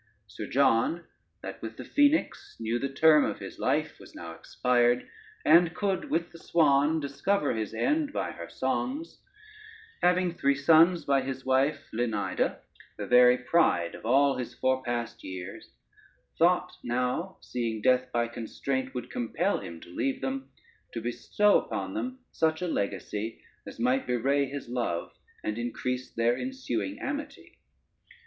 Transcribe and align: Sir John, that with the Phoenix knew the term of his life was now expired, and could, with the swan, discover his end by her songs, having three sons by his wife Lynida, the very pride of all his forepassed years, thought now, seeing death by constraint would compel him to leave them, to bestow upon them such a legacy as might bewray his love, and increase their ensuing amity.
Sir 0.25 0.47
John, 0.47 1.03
that 1.43 1.61
with 1.61 1.77
the 1.77 1.85
Phoenix 1.85 2.57
knew 2.59 2.79
the 2.79 2.91
term 2.91 3.23
of 3.23 3.37
his 3.37 3.59
life 3.59 3.99
was 3.99 4.15
now 4.15 4.31
expired, 4.31 5.07
and 5.45 5.75
could, 5.75 6.09
with 6.09 6.31
the 6.31 6.39
swan, 6.39 6.99
discover 6.99 7.53
his 7.53 7.71
end 7.71 8.11
by 8.11 8.31
her 8.31 8.49
songs, 8.49 9.19
having 10.01 10.33
three 10.33 10.55
sons 10.55 11.05
by 11.05 11.21
his 11.21 11.45
wife 11.45 11.87
Lynida, 11.93 12.61
the 12.97 13.05
very 13.05 13.37
pride 13.37 13.93
of 13.93 14.03
all 14.03 14.35
his 14.37 14.55
forepassed 14.55 15.23
years, 15.23 15.69
thought 16.35 16.71
now, 16.81 17.37
seeing 17.41 17.79
death 17.79 18.11
by 18.11 18.27
constraint 18.27 18.95
would 18.95 19.11
compel 19.11 19.59
him 19.59 19.79
to 19.81 19.89
leave 19.95 20.19
them, 20.19 20.49
to 20.93 20.99
bestow 21.01 21.59
upon 21.61 21.93
them 21.93 22.17
such 22.31 22.63
a 22.63 22.67
legacy 22.67 23.39
as 23.67 23.79
might 23.79 24.07
bewray 24.07 24.47
his 24.49 24.67
love, 24.67 25.11
and 25.43 25.59
increase 25.59 26.09
their 26.09 26.35
ensuing 26.35 26.99
amity. 26.99 27.59